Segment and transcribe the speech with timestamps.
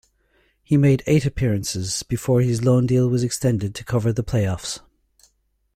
[0.63, 4.79] He made eight appearances, before his loan deal was extended to cover the play-offs.